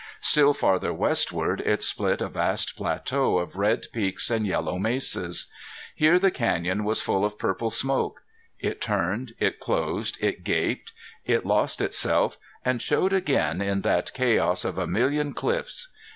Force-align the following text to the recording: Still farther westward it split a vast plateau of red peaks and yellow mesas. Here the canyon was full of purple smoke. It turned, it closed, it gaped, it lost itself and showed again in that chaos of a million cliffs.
Still 0.19 0.55
farther 0.55 0.91
westward 0.91 1.61
it 1.63 1.83
split 1.83 2.21
a 2.21 2.27
vast 2.27 2.75
plateau 2.75 3.37
of 3.37 3.55
red 3.55 3.85
peaks 3.93 4.31
and 4.31 4.47
yellow 4.47 4.79
mesas. 4.79 5.45
Here 5.93 6.17
the 6.17 6.31
canyon 6.31 6.83
was 6.83 7.03
full 7.03 7.23
of 7.23 7.37
purple 7.37 7.69
smoke. 7.69 8.23
It 8.59 8.81
turned, 8.81 9.35
it 9.37 9.59
closed, 9.59 10.17
it 10.19 10.43
gaped, 10.43 10.91
it 11.23 11.45
lost 11.45 11.81
itself 11.81 12.39
and 12.65 12.81
showed 12.81 13.13
again 13.13 13.61
in 13.61 13.81
that 13.81 14.11
chaos 14.15 14.65
of 14.65 14.79
a 14.79 14.87
million 14.87 15.35
cliffs. 15.35 15.89